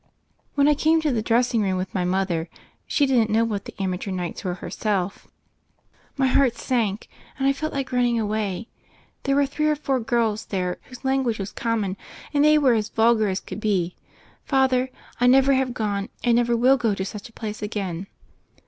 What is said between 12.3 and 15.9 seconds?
and they were as vulgar as could be. Father, I never have